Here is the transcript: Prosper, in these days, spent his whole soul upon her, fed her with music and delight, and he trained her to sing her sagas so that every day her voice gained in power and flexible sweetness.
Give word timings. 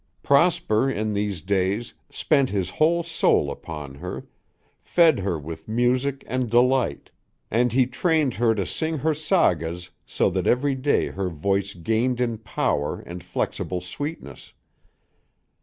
Prosper, 0.23 0.89
in 0.89 1.13
these 1.13 1.41
days, 1.41 1.93
spent 2.09 2.49
his 2.49 2.71
whole 2.71 3.03
soul 3.03 3.51
upon 3.51 3.93
her, 3.93 4.25
fed 4.81 5.19
her 5.19 5.37
with 5.37 5.67
music 5.67 6.23
and 6.25 6.49
delight, 6.49 7.11
and 7.51 7.71
he 7.71 7.85
trained 7.85 8.33
her 8.33 8.55
to 8.55 8.65
sing 8.65 8.97
her 8.97 9.13
sagas 9.13 9.91
so 10.03 10.27
that 10.31 10.47
every 10.47 10.73
day 10.73 11.09
her 11.09 11.29
voice 11.29 11.75
gained 11.75 12.19
in 12.19 12.39
power 12.39 13.01
and 13.01 13.23
flexible 13.23 13.79
sweetness. 13.79 14.55